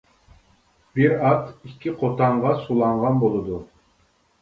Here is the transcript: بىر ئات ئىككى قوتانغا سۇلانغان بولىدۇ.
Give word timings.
بىر 0.99 1.13
ئات 1.27 1.53
ئىككى 1.53 1.95
قوتانغا 2.01 2.57
سۇلانغان 2.65 3.25
بولىدۇ. 3.29 3.65